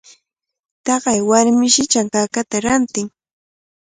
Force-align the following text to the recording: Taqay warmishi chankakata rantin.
Taqay 0.85 1.19
warmishi 1.29 1.83
chankakata 1.91 2.55
rantin. 2.65 3.07